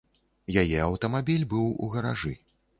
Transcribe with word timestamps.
Яе 0.61 0.79
аўтамабіль 0.87 1.47
быў 1.55 1.71
у 1.83 1.93
гаражы. 1.95 2.37